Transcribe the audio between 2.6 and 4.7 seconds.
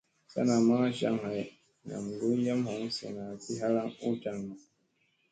hoŋ zina ki halaŋ u jaŋga.